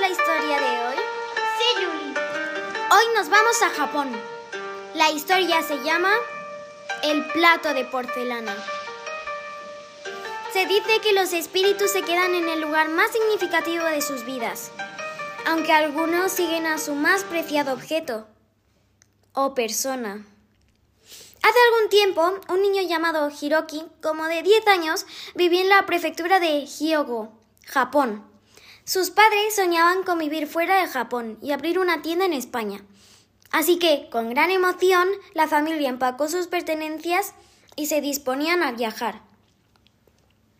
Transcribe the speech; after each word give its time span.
la 0.00 0.08
historia 0.08 0.58
de 0.58 0.86
hoy? 0.86 0.96
Sí, 1.58 1.82
Yuli. 1.82 2.14
Hoy 2.90 3.14
nos 3.14 3.28
vamos 3.28 3.62
a 3.62 3.70
Japón. 3.70 4.10
La 4.94 5.10
historia 5.10 5.62
se 5.62 5.82
llama 5.84 6.12
El 7.02 7.24
plato 7.30 7.72
de 7.72 7.84
porcelana. 7.84 8.56
Se 10.52 10.66
dice 10.66 11.00
que 11.00 11.12
los 11.12 11.32
espíritus 11.32 11.92
se 11.92 12.02
quedan 12.02 12.34
en 12.34 12.48
el 12.48 12.60
lugar 12.60 12.88
más 12.88 13.12
significativo 13.12 13.84
de 13.84 14.02
sus 14.02 14.24
vidas, 14.24 14.72
aunque 15.46 15.72
algunos 15.72 16.32
siguen 16.32 16.66
a 16.66 16.78
su 16.78 16.94
más 16.96 17.22
preciado 17.22 17.72
objeto 17.72 18.26
o 19.32 19.54
persona. 19.54 20.26
Hace 21.42 21.58
algún 21.72 21.90
tiempo, 21.90 22.40
un 22.48 22.62
niño 22.62 22.82
llamado 22.82 23.30
Hiroki, 23.30 23.84
como 24.02 24.24
de 24.24 24.42
10 24.42 24.66
años, 24.66 25.06
vivía 25.34 25.60
en 25.60 25.68
la 25.68 25.86
prefectura 25.86 26.40
de 26.40 26.66
Hyogo, 26.66 27.32
Japón. 27.66 28.33
Sus 28.84 29.10
padres 29.10 29.54
soñaban 29.56 30.02
con 30.02 30.18
vivir 30.18 30.46
fuera 30.46 30.80
de 30.80 30.88
Japón 30.88 31.38
y 31.40 31.52
abrir 31.52 31.78
una 31.78 32.02
tienda 32.02 32.26
en 32.26 32.34
España. 32.34 32.84
Así 33.50 33.78
que, 33.78 34.08
con 34.10 34.30
gran 34.30 34.50
emoción, 34.50 35.08
la 35.32 35.48
familia 35.48 35.88
empacó 35.88 36.28
sus 36.28 36.48
pertenencias 36.48 37.34
y 37.76 37.86
se 37.86 38.00
disponían 38.00 38.62
a 38.62 38.72
viajar. 38.72 39.22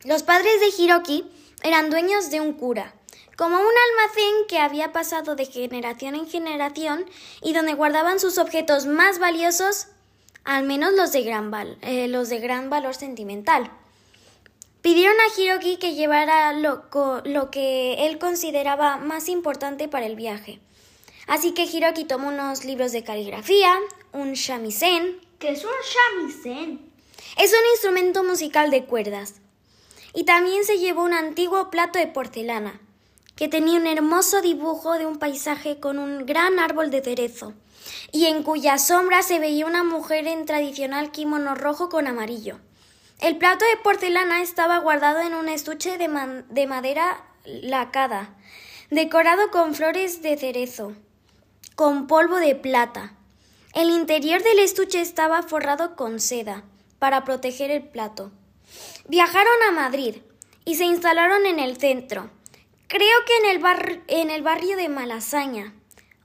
Los 0.05 0.23
padres 0.23 0.61
de 0.61 0.83
Hiroki 0.83 1.31
eran 1.63 1.91
dueños 1.91 2.31
de 2.31 2.41
un 2.41 2.55
cura, 2.55 2.95
como 3.37 3.57
un 3.57 3.63
almacén 3.63 4.47
que 4.49 4.59
había 4.59 4.93
pasado 4.93 5.37
de 5.37 5.45
generación 5.45 6.15
en 6.15 6.27
generación 6.27 7.05
y 7.43 7.53
donde 7.53 7.75
guardaban 7.75 8.21
sus 8.21 8.39
objetos 8.39 8.87
más 8.87 9.19
valiosos 9.19 9.89
al 10.45 10.65
menos 10.65 10.93
los 10.93 11.13
de 11.13 11.23
gran, 11.23 11.51
eh, 11.81 12.07
los 12.09 12.29
de 12.29 12.39
gran 12.39 12.71
valor 12.71 12.95
sentimental. 12.95 13.71
Pidieron 14.85 15.17
a 15.19 15.41
Hiroki 15.41 15.79
que 15.79 15.95
llevara 15.95 16.53
lo, 16.53 16.85
lo 17.25 17.51
que 17.51 18.07
él 18.07 18.19
consideraba 18.19 18.99
más 18.99 19.31
importante 19.31 19.89
para 19.89 20.05
el 20.05 20.15
viaje. 20.15 20.61
Así 21.27 21.55
que 21.55 21.63
Hiroki 21.63 22.05
tomó 22.05 22.29
unos 22.29 22.67
libros 22.67 22.93
de 22.93 23.03
caligrafía, 23.03 23.79
un 24.13 24.35
shamisen. 24.35 25.23
¿Qué 25.39 25.53
es 25.53 25.65
un 25.65 25.71
shamisen? 26.21 26.93
Es 27.39 27.53
un 27.53 27.67
instrumento 27.73 28.25
musical 28.25 28.71
de 28.71 28.85
cuerdas. 28.85 29.37
Y 30.13 30.25
también 30.25 30.67
se 30.67 30.79
llevó 30.79 31.03
un 31.03 31.15
antiguo 31.15 31.71
plato 31.71 31.99
de 31.99 32.07
porcelana, 32.07 32.79
que 33.37 33.49
tenía 33.49 33.81
un 33.81 33.87
hermoso 33.87 34.43
dibujo 34.43 34.99
de 34.99 35.07
un 35.07 35.19
paisaje 35.19 35.81
con 35.81 35.99
un 35.99 36.27
gran 36.27 36.59
árbol 36.59 36.91
de 36.91 37.03
cerezo 37.03 37.55
y 38.13 38.27
en 38.27 38.43
cuya 38.43 38.77
sombra 38.77 39.23
se 39.23 39.39
veía 39.39 39.65
una 39.65 39.83
mujer 39.83 40.29
en 40.29 40.45
tradicional 40.45 41.11
kimono 41.11 41.55
rojo 41.55 41.89
con 41.89 42.07
amarillo. 42.07 42.59
El 43.25 43.39
plato 43.39 43.65
de 43.65 43.79
porcelana 43.79 44.43
estaba 44.43 44.77
guardado 44.81 45.23
en 45.23 45.33
un 45.33 45.49
estuche 45.49 45.97
de, 45.97 46.45
de 46.51 46.67
madera 46.67 47.25
lacada, 47.47 48.37
decorado 48.91 49.51
con 49.51 49.75
flores 49.75 50.21
de 50.21 50.37
cerezo, 50.37 50.93
con 51.75 52.07
polvo 52.07 52.37
de 52.37 52.55
plata. 52.55 53.15
El 53.73 53.89
interior 53.89 54.43
del 54.43 54.59
estuche 54.59 55.01
estaba 55.01 55.43
forrado 55.43 55.97
con 55.97 56.21
seda, 56.21 56.65
para 56.99 57.25
proteger 57.25 57.71
el 57.71 57.85
plato. 57.85 58.31
Viajaron 59.09 59.63
a 59.69 59.73
Madrid 59.73 60.17
y 60.67 60.75
se 60.75 60.85
instalaron 60.85 61.47
en 61.47 61.61
el 61.61 61.79
centro, 61.79 62.29
creo 62.89 63.19
que 63.27 63.37
en 63.39 63.57
el, 63.57 64.03
en 64.09 64.31
el 64.33 64.43
barrio 64.43 64.77
de 64.77 64.91
Malasaña, 64.91 65.73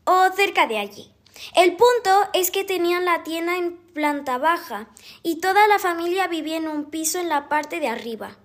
o 0.04 0.34
cerca 0.36 0.68
de 0.68 0.80
allí. 0.80 1.14
El 1.56 1.76
punto 1.76 2.30
es 2.34 2.52
que 2.52 2.64
tenían 2.64 3.06
la 3.06 3.24
tienda 3.24 3.58
en 3.58 3.78
planta 3.78 4.38
baja 4.38 4.88
y 5.24 5.40
toda 5.40 5.68
la 5.68 5.80
familia 5.80 6.28
vivía 6.28 6.58
en 6.58 6.68
un 6.68 6.86
piso 6.86 7.20
en 7.20 7.30
la 7.30 7.50
parte 7.50 7.80
de 7.80 7.88
arriba. 7.88 8.38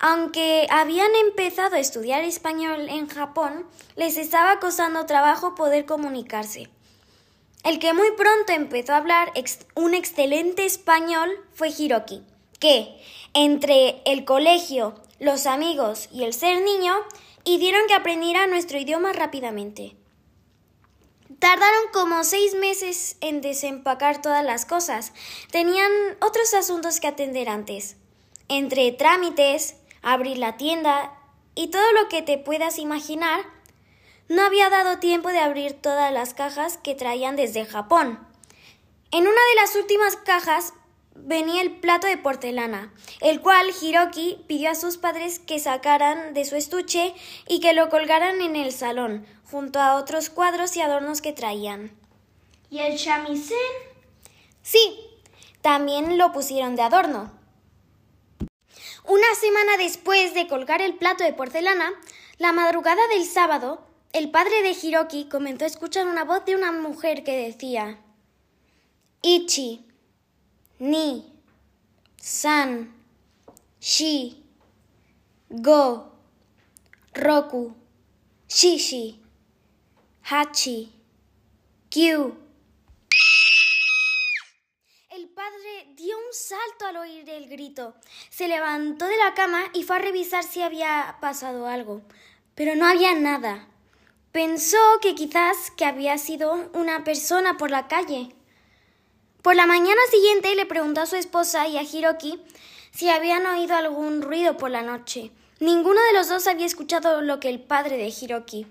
Aunque 0.00 0.66
habían 0.70 1.14
empezado 1.14 1.76
a 1.76 1.80
estudiar 1.80 2.24
español 2.24 2.88
en 2.88 3.08
Japón, 3.08 3.66
les 3.96 4.18
estaba 4.18 4.60
costando 4.60 5.06
trabajo 5.06 5.54
poder 5.54 5.86
comunicarse. 5.86 6.68
El 7.62 7.78
que 7.78 7.94
muy 7.94 8.10
pronto 8.12 8.52
empezó 8.52 8.92
a 8.92 8.98
hablar 8.98 9.32
un 9.74 9.94
excelente 9.94 10.66
español 10.66 11.30
fue 11.54 11.70
Hiroki, 11.70 12.22
que, 12.60 13.00
entre 13.32 14.02
el 14.04 14.26
colegio, 14.26 14.94
los 15.20 15.46
amigos 15.46 16.10
y 16.12 16.24
el 16.24 16.34
ser 16.34 16.60
niño, 16.60 16.94
hicieron 17.44 17.86
que 17.88 17.94
aprendiera 17.94 18.46
nuestro 18.46 18.78
idioma 18.78 19.14
rápidamente. 19.14 19.96
Tardaron 21.38 21.84
como 21.92 22.24
seis 22.24 22.54
meses 22.54 23.16
en 23.20 23.40
desempacar 23.40 24.20
todas 24.20 24.44
las 24.44 24.66
cosas. 24.66 25.12
Tenían 25.50 25.90
otros 26.20 26.54
asuntos 26.54 27.00
que 27.00 27.08
atender 27.08 27.48
antes. 27.48 27.96
Entre 28.48 28.92
trámites, 28.92 29.76
abrir 30.02 30.38
la 30.38 30.56
tienda 30.56 31.12
y 31.54 31.68
todo 31.68 31.92
lo 31.92 32.08
que 32.08 32.22
te 32.22 32.36
puedas 32.36 32.78
imaginar, 32.78 33.40
no 34.28 34.42
había 34.42 34.70
dado 34.70 34.98
tiempo 34.98 35.30
de 35.30 35.38
abrir 35.38 35.74
todas 35.74 36.12
las 36.12 36.34
cajas 36.34 36.78
que 36.78 36.94
traían 36.94 37.36
desde 37.36 37.64
Japón. 37.64 38.18
En 39.10 39.22
una 39.22 39.30
de 39.30 39.60
las 39.60 39.76
últimas 39.76 40.16
cajas 40.16 40.72
venía 41.14 41.62
el 41.62 41.76
plato 41.76 42.06
de 42.06 42.16
porcelana, 42.16 42.92
el 43.20 43.40
cual 43.40 43.68
Hiroki 43.80 44.44
pidió 44.46 44.70
a 44.70 44.74
sus 44.74 44.96
padres 44.96 45.38
que 45.38 45.58
sacaran 45.58 46.34
de 46.34 46.44
su 46.44 46.56
estuche 46.56 47.14
y 47.48 47.60
que 47.60 47.72
lo 47.72 47.88
colgaran 47.88 48.40
en 48.40 48.56
el 48.56 48.72
salón, 48.72 49.26
junto 49.50 49.80
a 49.80 49.96
otros 49.96 50.30
cuadros 50.30 50.76
y 50.76 50.80
adornos 50.80 51.20
que 51.20 51.32
traían. 51.32 51.96
¿Y 52.70 52.78
el 52.78 52.98
chamisén? 52.98 53.56
Sí, 54.62 54.98
también 55.60 56.18
lo 56.18 56.32
pusieron 56.32 56.76
de 56.76 56.82
adorno. 56.82 57.30
Una 59.06 59.34
semana 59.38 59.76
después 59.76 60.34
de 60.34 60.48
colgar 60.48 60.80
el 60.80 60.94
plato 60.94 61.24
de 61.24 61.34
porcelana, 61.34 61.92
la 62.38 62.52
madrugada 62.52 63.06
del 63.08 63.24
sábado, 63.24 63.86
el 64.12 64.30
padre 64.30 64.62
de 64.62 64.70
Hiroki 64.70 65.26
comenzó 65.28 65.64
a 65.64 65.68
escuchar 65.68 66.06
una 66.06 66.24
voz 66.24 66.44
de 66.44 66.54
una 66.54 66.72
mujer 66.72 67.24
que 67.24 67.46
decía 67.46 67.98
Ichi, 69.22 69.86
Ni, 70.78 71.32
San, 72.16 72.94
Shi, 73.80 74.42
Go, 75.50 76.12
Roku, 77.12 77.74
Shishi. 78.48 79.23
Hachi. 80.26 80.90
Kyu. 81.90 82.34
El 85.10 85.28
padre 85.28 85.92
dio 85.96 86.16
un 86.16 86.32
salto 86.32 86.86
al 86.86 86.96
oír 86.96 87.28
el 87.28 87.46
grito. 87.46 87.94
Se 88.30 88.48
levantó 88.48 89.04
de 89.04 89.18
la 89.18 89.34
cama 89.34 89.64
y 89.74 89.82
fue 89.82 89.96
a 89.96 89.98
revisar 89.98 90.42
si 90.42 90.62
había 90.62 91.18
pasado 91.20 91.66
algo. 91.66 92.00
Pero 92.54 92.74
no 92.74 92.86
había 92.86 93.14
nada. 93.14 93.68
Pensó 94.32 94.78
que 95.02 95.14
quizás 95.14 95.70
que 95.76 95.84
había 95.84 96.16
sido 96.16 96.70
una 96.72 97.04
persona 97.04 97.58
por 97.58 97.70
la 97.70 97.86
calle. 97.86 98.34
Por 99.42 99.56
la 99.56 99.66
mañana 99.66 100.00
siguiente 100.10 100.54
le 100.54 100.64
preguntó 100.64 101.02
a 101.02 101.06
su 101.06 101.16
esposa 101.16 101.68
y 101.68 101.76
a 101.76 101.82
Hiroki 101.82 102.42
si 102.92 103.10
habían 103.10 103.44
oído 103.44 103.76
algún 103.76 104.22
ruido 104.22 104.56
por 104.56 104.70
la 104.70 104.80
noche. 104.80 105.32
Ninguno 105.60 106.02
de 106.02 106.14
los 106.14 106.30
dos 106.30 106.46
había 106.46 106.64
escuchado 106.64 107.20
lo 107.20 107.40
que 107.40 107.50
el 107.50 107.60
padre 107.60 107.98
de 107.98 108.08
Hiroki. 108.08 108.66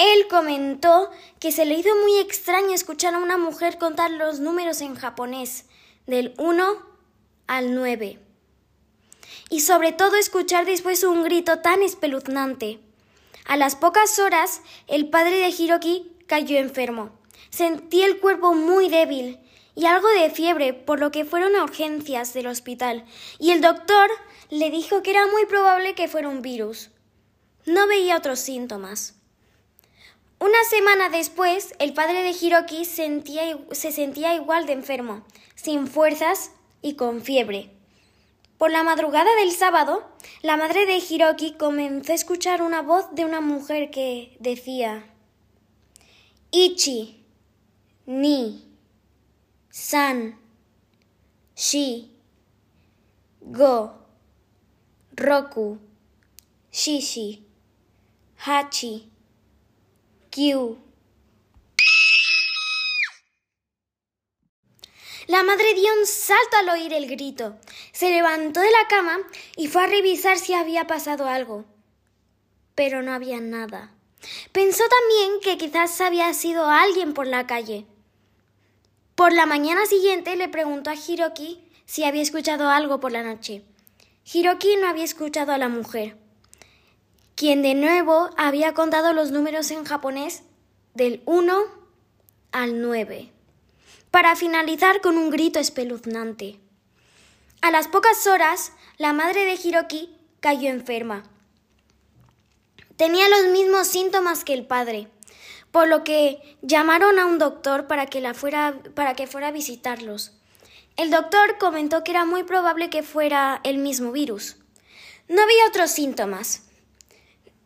Él 0.00 0.28
comentó 0.28 1.10
que 1.40 1.52
se 1.52 1.66
le 1.66 1.74
hizo 1.74 1.94
muy 1.94 2.20
extraño 2.20 2.72
escuchar 2.72 3.14
a 3.14 3.18
una 3.18 3.36
mujer 3.36 3.76
contar 3.76 4.10
los 4.10 4.40
números 4.40 4.80
en 4.80 4.94
japonés, 4.94 5.66
del 6.06 6.32
1 6.38 6.64
al 7.46 7.74
9. 7.74 8.18
Y 9.50 9.60
sobre 9.60 9.92
todo 9.92 10.16
escuchar 10.16 10.64
después 10.64 11.04
un 11.04 11.22
grito 11.22 11.58
tan 11.58 11.82
espeluznante. 11.82 12.80
A 13.44 13.58
las 13.58 13.76
pocas 13.76 14.18
horas, 14.18 14.62
el 14.86 15.10
padre 15.10 15.36
de 15.36 15.50
Hiroki 15.50 16.10
cayó 16.26 16.56
enfermo. 16.56 17.10
Sentía 17.50 18.06
el 18.06 18.20
cuerpo 18.20 18.54
muy 18.54 18.88
débil 18.88 19.38
y 19.74 19.84
algo 19.84 20.08
de 20.08 20.30
fiebre, 20.30 20.72
por 20.72 20.98
lo 20.98 21.10
que 21.10 21.26
fueron 21.26 21.54
urgencias 21.56 22.32
del 22.32 22.46
hospital, 22.46 23.04
y 23.38 23.50
el 23.50 23.60
doctor 23.60 24.08
le 24.48 24.70
dijo 24.70 25.02
que 25.02 25.10
era 25.10 25.26
muy 25.26 25.44
probable 25.44 25.94
que 25.94 26.08
fuera 26.08 26.30
un 26.30 26.40
virus. 26.40 26.88
No 27.66 27.86
veía 27.86 28.16
otros 28.16 28.40
síntomas. 28.40 29.19
Una 30.42 30.64
semana 30.70 31.10
después, 31.10 31.74
el 31.78 31.92
padre 31.92 32.22
de 32.22 32.30
Hiroki 32.30 32.86
se 32.86 33.92
sentía 33.92 34.34
igual 34.34 34.64
de 34.64 34.72
enfermo, 34.72 35.22
sin 35.54 35.86
fuerzas 35.86 36.52
y 36.80 36.94
con 36.94 37.20
fiebre. 37.20 37.70
Por 38.56 38.70
la 38.70 38.82
madrugada 38.82 39.28
del 39.36 39.52
sábado, 39.52 40.02
la 40.40 40.56
madre 40.56 40.86
de 40.86 40.96
Hiroki 40.96 41.52
comenzó 41.58 42.12
a 42.12 42.14
escuchar 42.14 42.62
una 42.62 42.80
voz 42.80 43.14
de 43.14 43.26
una 43.26 43.42
mujer 43.42 43.90
que 43.90 44.34
decía 44.40 45.04
Ichi, 46.50 47.22
Ni, 48.06 48.66
San, 49.68 50.40
Shi, 51.54 52.16
Go, 53.42 53.92
Roku, 55.12 55.78
Shishi, 56.72 57.46
Hachi. 58.38 59.10
La 65.26 65.42
madre 65.42 65.74
dio 65.74 65.92
un 65.98 66.06
salto 66.06 66.56
al 66.58 66.68
oír 66.70 66.92
el 66.92 67.08
grito. 67.08 67.56
Se 67.92 68.10
levantó 68.10 68.60
de 68.60 68.70
la 68.70 68.88
cama 68.88 69.18
y 69.56 69.68
fue 69.68 69.84
a 69.84 69.86
revisar 69.86 70.38
si 70.38 70.54
había 70.54 70.86
pasado 70.86 71.26
algo. 71.26 71.64
Pero 72.74 73.02
no 73.02 73.12
había 73.12 73.40
nada. 73.40 73.92
Pensó 74.52 74.84
también 74.88 75.40
que 75.42 75.58
quizás 75.58 76.00
había 76.00 76.32
sido 76.34 76.68
alguien 76.68 77.14
por 77.14 77.26
la 77.26 77.46
calle. 77.46 77.86
Por 79.14 79.32
la 79.32 79.46
mañana 79.46 79.84
siguiente 79.86 80.36
le 80.36 80.48
preguntó 80.48 80.90
a 80.90 80.94
Hiroki 80.94 81.60
si 81.86 82.04
había 82.04 82.22
escuchado 82.22 82.68
algo 82.68 83.00
por 83.00 83.12
la 83.12 83.22
noche. 83.22 83.64
Hiroki 84.32 84.76
no 84.76 84.88
había 84.88 85.04
escuchado 85.04 85.52
a 85.52 85.58
la 85.58 85.68
mujer, 85.68 86.16
quien 87.40 87.62
de 87.62 87.74
nuevo 87.74 88.28
había 88.36 88.74
contado 88.74 89.14
los 89.14 89.30
números 89.30 89.70
en 89.70 89.86
japonés 89.86 90.42
del 90.92 91.22
1 91.24 91.58
al 92.52 92.82
9, 92.82 93.32
para 94.10 94.36
finalizar 94.36 95.00
con 95.00 95.16
un 95.16 95.30
grito 95.30 95.58
espeluznante. 95.58 96.60
A 97.62 97.70
las 97.70 97.88
pocas 97.88 98.26
horas, 98.26 98.72
la 98.98 99.14
madre 99.14 99.46
de 99.46 99.54
Hiroki 99.54 100.14
cayó 100.40 100.68
enferma. 100.68 101.22
Tenía 102.96 103.26
los 103.30 103.46
mismos 103.46 103.86
síntomas 103.86 104.44
que 104.44 104.52
el 104.52 104.66
padre, 104.66 105.08
por 105.70 105.88
lo 105.88 106.04
que 106.04 106.58
llamaron 106.60 107.18
a 107.18 107.24
un 107.24 107.38
doctor 107.38 107.86
para 107.86 108.04
que, 108.04 108.20
la 108.20 108.34
fuera, 108.34 108.78
para 108.94 109.14
que 109.14 109.26
fuera 109.26 109.48
a 109.48 109.52
visitarlos. 109.52 110.32
El 110.98 111.10
doctor 111.10 111.56
comentó 111.56 112.04
que 112.04 112.10
era 112.10 112.26
muy 112.26 112.42
probable 112.42 112.90
que 112.90 113.02
fuera 113.02 113.62
el 113.64 113.78
mismo 113.78 114.12
virus. 114.12 114.56
No 115.26 115.40
había 115.40 115.68
otros 115.68 115.90
síntomas. 115.90 116.64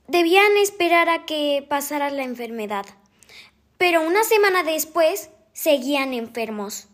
Debían 0.06 0.56
esperar 0.58 1.08
a 1.08 1.24
que 1.24 1.64
pasara 1.68 2.10
la 2.10 2.24
enfermedad. 2.24 2.84
Pero 3.78 4.02
una 4.02 4.22
semana 4.24 4.62
después 4.62 5.30
seguían 5.52 6.12
enfermos. 6.12 6.88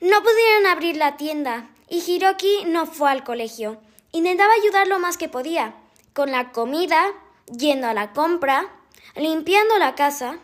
No 0.00 0.22
pudieron 0.22 0.66
abrir 0.66 0.96
la 0.96 1.16
tienda 1.16 1.68
y 1.88 2.02
Hiroki 2.06 2.64
no 2.66 2.86
fue 2.86 3.10
al 3.10 3.24
colegio. 3.24 3.80
Intentaba 4.12 4.52
ayudar 4.54 4.86
lo 4.86 4.98
más 4.98 5.16
que 5.16 5.28
podía, 5.28 5.74
con 6.12 6.30
la 6.30 6.52
comida, 6.52 7.12
yendo 7.46 7.86
a 7.86 7.94
la 7.94 8.12
compra, 8.12 8.68
limpiando 9.16 9.78
la 9.78 9.94
casa. 9.94 10.38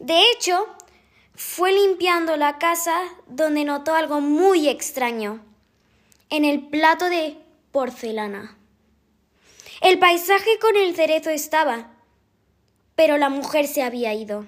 De 0.00 0.22
hecho, 0.30 0.66
fue 1.34 1.72
limpiando 1.72 2.36
la 2.36 2.58
casa 2.58 3.02
donde 3.26 3.64
notó 3.64 3.94
algo 3.94 4.20
muy 4.20 4.68
extraño 4.68 5.40
en 6.30 6.44
el 6.44 6.68
plato 6.68 7.08
de 7.08 7.36
porcelana. 7.70 8.56
El 9.92 9.98
paisaje 9.98 10.58
con 10.58 10.74
el 10.74 10.96
cerezo 10.96 11.28
estaba, 11.28 11.90
pero 12.96 13.18
la 13.18 13.28
mujer 13.28 13.66
se 13.68 13.82
había 13.82 14.14
ido. 14.14 14.46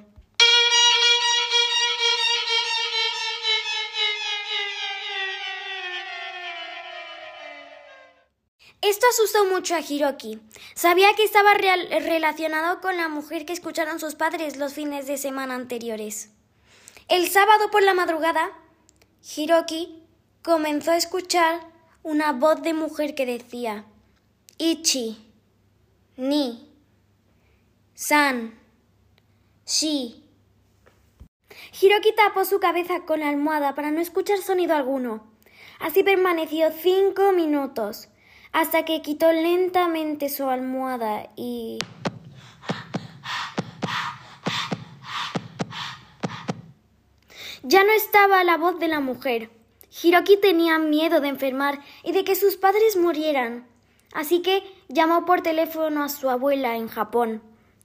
Esto 8.80 9.06
asustó 9.10 9.44
mucho 9.44 9.74
a 9.74 9.80
Hiroki. 9.80 10.40
Sabía 10.74 11.12
que 11.14 11.24
estaba 11.24 11.52
relacionado 11.52 12.80
con 12.80 12.96
la 12.96 13.10
mujer 13.10 13.44
que 13.44 13.52
escucharon 13.52 14.00
sus 14.00 14.14
padres 14.14 14.56
los 14.56 14.72
fines 14.72 15.06
de 15.06 15.18
semana 15.18 15.56
anteriores. 15.56 16.30
El 17.08 17.28
sábado 17.28 17.70
por 17.70 17.82
la 17.82 17.92
madrugada, 17.92 18.50
Hiroki 19.36 20.02
comenzó 20.42 20.92
a 20.92 20.96
escuchar 20.96 21.60
una 22.02 22.32
voz 22.32 22.62
de 22.62 22.72
mujer 22.72 23.14
que 23.14 23.26
decía 23.26 23.84
Ichi, 24.56 25.33
Ni, 26.16 26.72
San, 27.94 28.54
Shi. 29.66 30.24
Hiroki 31.80 32.14
tapó 32.14 32.44
su 32.44 32.60
cabeza 32.60 33.00
con 33.04 33.18
la 33.18 33.28
almohada 33.28 33.74
para 33.74 33.90
no 33.90 34.00
escuchar 34.00 34.38
sonido 34.38 34.76
alguno. 34.76 35.26
Así 35.80 36.04
permaneció 36.04 36.70
cinco 36.70 37.32
minutos 37.32 38.08
hasta 38.52 38.84
que 38.84 39.02
quitó 39.02 39.32
lentamente 39.32 40.28
su 40.28 40.48
almohada 40.48 41.30
y... 41.34 41.78
Ya 47.64 47.82
no 47.82 47.90
estaba 47.90 48.44
la 48.44 48.56
voz 48.56 48.78
de 48.78 48.86
la 48.86 49.00
mujer. 49.00 49.50
Hiroki 50.02 50.36
tenía 50.36 50.78
miedo 50.78 51.20
de 51.20 51.28
enfermar 51.28 51.80
y 52.04 52.12
de 52.12 52.22
que 52.22 52.36
sus 52.36 52.56
padres 52.56 52.96
murieran. 52.96 53.66
Así 54.14 54.40
que 54.40 54.62
llamó 54.88 55.26
por 55.26 55.42
teléfono 55.42 56.02
a 56.04 56.08
su 56.08 56.30
abuela 56.30 56.76
en 56.76 56.88
Japón, 56.88 57.42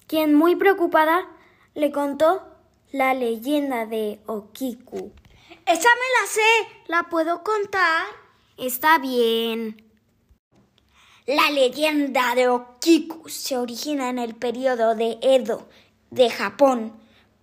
quien 0.07 0.33
muy 0.35 0.55
preocupada 0.55 1.27
le 1.73 1.91
contó 1.91 2.43
la 2.91 3.15
leyenda 3.15 3.87
de 3.87 4.21
Okiku. 4.27 5.11
Esa 5.65 5.89
me 5.89 6.07
la 6.21 6.27
sé. 6.27 6.41
¿La 6.87 7.09
puedo 7.09 7.43
contar? 7.43 8.05
Está 8.57 8.99
bien. 8.99 9.83
La 11.25 11.49
leyenda 11.51 12.35
de 12.35 12.47
Okiku 12.47 13.27
se 13.27 13.57
origina 13.57 14.09
en 14.09 14.19
el 14.19 14.35
periodo 14.35 14.93
de 14.95 15.17
Edo 15.21 15.67
de 16.11 16.29
Japón, 16.29 16.93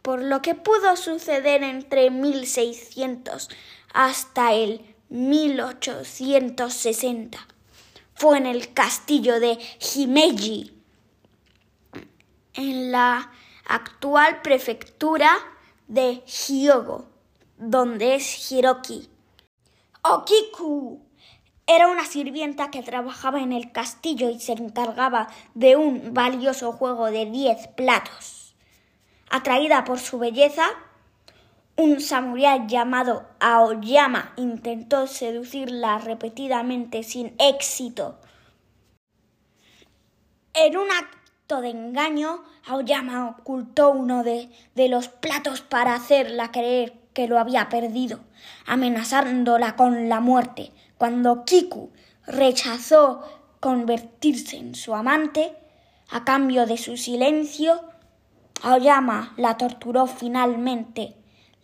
por 0.03 0.23
lo 0.23 0.41
que 0.43 0.55
pudo 0.55 0.97
suceder 0.97 1.65
entre 1.65 2.11
1600 2.11 3.49
hasta 3.93 4.55
el 4.55 4.95
1860. 5.09 7.56
Fue 8.17 8.39
en 8.39 8.47
el 8.47 8.73
castillo 8.73 9.41
de 9.41 9.59
Himeji, 9.79 10.73
en 12.55 12.91
la 12.91 13.31
actual 13.67 14.41
prefectura 14.41 15.31
de 15.87 16.25
Hyogo, 16.27 17.11
donde 17.59 18.15
es 18.15 18.51
Hiroki. 18.51 19.11
Okiku 20.03 21.03
era 21.67 21.89
una 21.89 22.07
sirvienta 22.07 22.71
que 22.71 22.83
trabajaba 22.83 23.41
en 23.41 23.53
el 23.53 23.71
castillo 23.71 24.31
y 24.31 24.41
se 24.41 24.53
encargaba 24.53 25.29
de 25.55 25.77
un 25.77 26.15
valioso 26.15 26.73
juego 26.73 27.11
de 27.11 27.27
diez 27.27 27.69
platos. 27.69 28.57
Atraída 29.29 29.85
por 29.85 29.99
su 29.99 30.19
belleza, 30.19 30.65
un 31.77 32.01
samurái 32.01 32.67
llamado 32.67 33.27
Aoyama 33.39 34.33
intentó 34.37 35.07
seducirla 35.07 35.99
repetidamente 35.99 37.03
sin 37.03 37.35
éxito. 37.39 38.19
En 40.55 40.79
un 40.79 40.91
acto 40.91 41.61
de 41.61 41.69
engaño, 41.69 42.43
Aoyama 42.67 43.29
ocultó 43.29 43.91
uno 43.91 44.25
de, 44.25 44.51
de 44.75 44.89
los 44.89 45.09
platos 45.09 45.61
para 45.61 45.95
hacerla 45.95 46.51
creer 46.51 46.95
que 47.13 47.29
lo 47.29 47.39
había 47.39 47.69
perdido, 47.69 48.21
amenazándola 48.67 49.77
con 49.77 50.09
la 50.09 50.21
muerte. 50.21 50.73
Cuando 50.97 51.45
Kiku 51.45 51.91
rechazó 52.27 53.23
convertirse 53.61 54.57
en 54.57 54.75
su 54.75 54.95
amante, 54.95 55.55
a 56.11 56.25
cambio 56.25 56.65
de 56.65 56.79
su 56.79 56.97
silencio, 56.97 57.83
Aoyama 58.63 59.35
la 59.37 59.59
torturó 59.59 60.07
finalmente, 60.07 61.17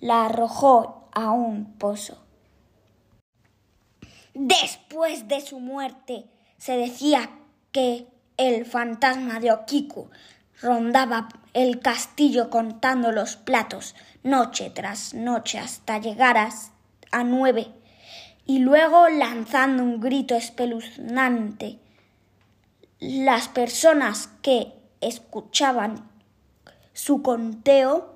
la 0.03 0.27
arrojó 0.27 1.09
a 1.13 1.31
un 1.31 1.79
pozo. 1.79 2.19
Después 4.35 5.29
de 5.29 5.41
su 5.41 5.61
muerte, 5.61 6.27
se 6.59 6.77
decía 6.77 7.31
que 7.71 8.09
el 8.37 8.67
fantasma 8.67 9.39
de 9.39 9.53
Okiku 9.53 10.11
rondaba 10.61 11.29
el 11.55 11.79
castillo 11.79 12.51
contando 12.51 13.13
los 13.13 13.37
platos 13.37 13.95
noche 14.25 14.71
tras 14.71 15.15
noche 15.15 15.61
hasta 15.61 15.99
llegar 15.99 16.37
a 16.37 17.25
nueve 17.25 17.69
y 18.45 18.59
luego 18.59 19.09
lanzando 19.09 19.85
un 19.85 20.01
grito 20.01 20.35
espeluznante. 20.35 21.79
Las 22.99 23.47
personas 23.47 24.31
que 24.43 24.73
escuchaban 25.01 26.11
su 26.93 27.23
conteo 27.23 28.12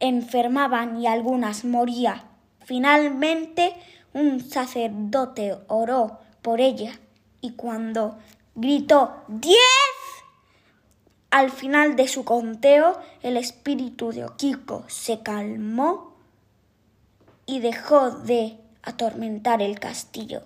enfermaban 0.00 1.00
y 1.00 1.06
algunas 1.06 1.64
morían. 1.64 2.22
Finalmente 2.64 3.74
un 4.12 4.40
sacerdote 4.40 5.56
oró 5.68 6.18
por 6.42 6.60
ella 6.60 6.98
y 7.40 7.52
cuando 7.52 8.18
gritó 8.54 9.24
¡Diez! 9.28 9.56
Al 11.30 11.50
final 11.50 11.96
de 11.96 12.08
su 12.08 12.24
conteo 12.24 12.98
el 13.22 13.36
espíritu 13.36 14.12
de 14.12 14.24
Okiko 14.24 14.84
se 14.88 15.22
calmó 15.22 16.16
y 17.44 17.60
dejó 17.60 18.10
de 18.10 18.58
atormentar 18.82 19.62
el 19.62 19.78
castillo. 19.78 20.42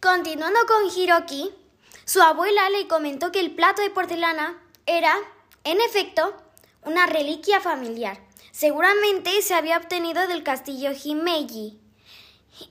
Continuando 0.00 0.60
con 0.66 0.90
Hiroki, 0.94 1.50
su 2.04 2.20
abuela 2.20 2.68
le 2.70 2.86
comentó 2.86 3.32
que 3.32 3.40
el 3.40 3.54
plato 3.54 3.80
de 3.80 3.90
porcelana 3.90 4.62
era, 4.84 5.16
en 5.64 5.80
efecto, 5.80 6.34
una 6.82 7.06
reliquia 7.06 7.60
familiar. 7.60 8.18
Seguramente 8.52 9.42
se 9.42 9.54
había 9.54 9.78
obtenido 9.78 10.26
del 10.26 10.42
castillo 10.42 10.92
Himeji. 10.92 11.80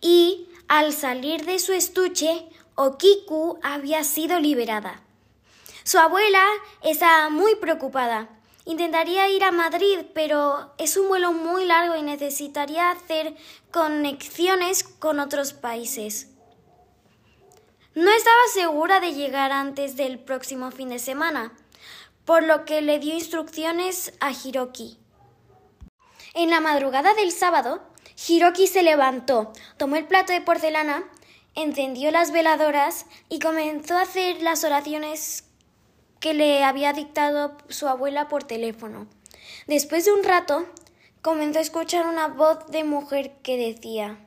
Y 0.01 0.47
al 0.67 0.93
salir 0.93 1.45
de 1.45 1.59
su 1.59 1.73
estuche, 1.73 2.47
Okiku 2.75 3.59
había 3.61 4.03
sido 4.03 4.39
liberada. 4.39 5.01
Su 5.83 5.99
abuela 5.99 6.43
estaba 6.81 7.29
muy 7.29 7.55
preocupada 7.55 8.29
Intentaría 8.65 9.27
ir 9.27 9.43
a 9.43 9.51
Madrid, 9.51 9.99
pero 10.13 10.73
es 10.77 10.95
un 10.95 11.09
vuelo 11.09 11.33
muy 11.33 11.65
largo 11.65 11.97
y 11.97 12.01
necesitaría 12.01 12.91
hacer 12.91 13.35
conexiones 13.71 14.83
con 14.85 15.19
otros 15.19 15.51
países. 15.51 16.29
No 17.93 18.09
estaba 18.09 18.39
segura 18.53 19.01
de 19.01 19.13
llegar 19.13 19.51
antes 19.51 19.97
del 19.97 20.17
próximo 20.17 20.71
fin 20.71 20.89
de 20.89 20.99
semana, 20.99 21.51
por 22.25 22.43
lo 22.43 22.65
que 22.65 22.81
le 22.81 22.99
dio 22.99 23.13
instrucciones 23.13 24.13
a 24.19 24.31
Hiroki. 24.31 24.97
En 26.33 26.49
la 26.49 26.61
madrugada 26.61 27.13
del 27.13 27.31
sábado, 27.31 27.81
Hiroki 28.27 28.67
se 28.67 28.83
levantó, 28.83 29.51
tomó 29.77 29.95
el 29.97 30.07
plato 30.07 30.33
de 30.33 30.41
porcelana, 30.41 31.03
encendió 31.55 32.11
las 32.11 32.31
veladoras 32.31 33.05
y 33.29 33.39
comenzó 33.39 33.97
a 33.97 34.03
hacer 34.03 34.41
las 34.41 34.63
oraciones 34.63 35.45
que 36.19 36.33
le 36.33 36.63
había 36.63 36.93
dictado 36.93 37.57
su 37.67 37.87
abuela 37.87 38.29
por 38.29 38.45
teléfono. 38.45 39.07
Después 39.67 40.05
de 40.05 40.13
un 40.13 40.23
rato, 40.23 40.65
comenzó 41.21 41.59
a 41.59 41.63
escuchar 41.63 42.07
una 42.07 42.27
voz 42.29 42.65
de 42.67 42.83
mujer 42.83 43.37
que 43.43 43.57
decía 43.57 44.25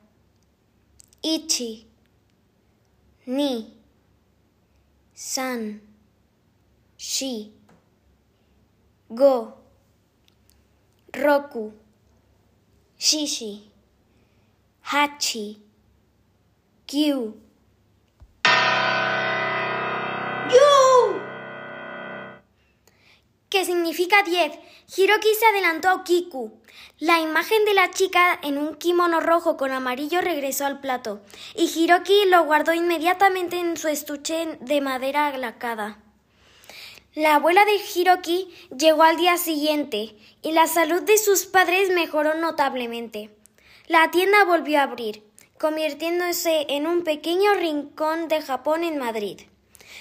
Ichi, 1.22 1.88
Ni, 3.24 3.80
San, 5.14 5.82
Shi, 6.98 7.56
Go, 9.08 9.54
Roku, 11.12 11.72
Shishi, 12.98 13.70
Hachi, 14.82 15.58
Kyu. 16.86 17.46
que 23.56 23.64
significa 23.64 24.22
10. 24.22 24.52
Hiroki 24.96 25.28
se 25.34 25.46
adelantó 25.46 25.88
a 25.88 25.94
Okiku. 25.94 26.60
La 26.98 27.20
imagen 27.20 27.64
de 27.64 27.72
la 27.72 27.90
chica 27.90 28.38
en 28.42 28.58
un 28.58 28.74
kimono 28.74 29.20
rojo 29.20 29.56
con 29.56 29.72
amarillo 29.72 30.20
regresó 30.20 30.66
al 30.66 30.80
plato, 30.80 31.22
y 31.54 31.64
Hiroki 31.74 32.26
lo 32.26 32.44
guardó 32.44 32.74
inmediatamente 32.74 33.58
en 33.58 33.78
su 33.78 33.88
estuche 33.88 34.58
de 34.60 34.80
madera 34.82 35.36
lacada. 35.38 36.05
La 37.16 37.36
abuela 37.36 37.64
de 37.64 37.76
Hiroki 37.76 38.54
llegó 38.76 39.02
al 39.02 39.16
día 39.16 39.38
siguiente, 39.38 40.14
y 40.42 40.52
la 40.52 40.66
salud 40.66 41.00
de 41.00 41.16
sus 41.16 41.46
padres 41.46 41.88
mejoró 41.88 42.34
notablemente. 42.34 43.30
La 43.86 44.10
tienda 44.10 44.44
volvió 44.44 44.78
a 44.78 44.82
abrir, 44.82 45.24
convirtiéndose 45.58 46.66
en 46.68 46.86
un 46.86 47.04
pequeño 47.04 47.54
rincón 47.54 48.28
de 48.28 48.42
Japón 48.42 48.84
en 48.84 48.98
Madrid. 48.98 49.40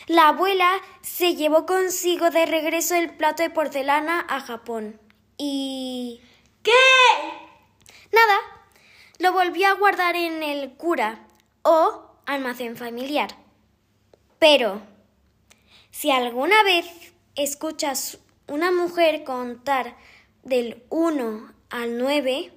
La 0.08 0.28
abuela 0.28 0.70
se 1.04 1.36
llevó 1.36 1.66
consigo 1.66 2.32
de 2.32 2.46
regreso 2.48 2.96
el 2.96 3.16
plato 3.16 3.44
de 3.44 3.50
porcelana 3.50 4.26
a 4.28 4.42
Japón. 4.42 5.00
Y... 5.38 6.20
¿Qué? 6.64 6.74
Nada. 8.12 8.40
Lo 9.20 9.32
volvió 9.32 9.70
a 9.70 9.76
guardar 9.76 10.18
en 10.18 10.44
el 10.44 10.74
cura 10.74 11.26
o 11.62 12.12
almacén 12.26 12.76
familiar. 12.76 13.30
Pero, 14.38 14.82
si 15.98 16.12
alguna 16.12 16.62
vez 16.64 16.86
escuchas 17.36 18.18
una 18.50 18.70
mujer 18.70 19.24
contar 19.24 19.96
del 20.44 20.84
1 20.90 21.54
al 21.70 21.98
9 21.98 22.52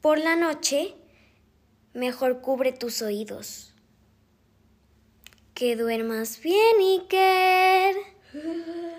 por 0.00 0.18
la 0.18 0.36
noche, 0.36 0.94
mejor 1.92 2.40
cubre 2.40 2.72
tus 2.72 3.02
oídos. 3.02 3.74
Que 5.52 5.76
duermas 5.76 6.40
bien, 6.40 6.78
Iker. 6.80 7.94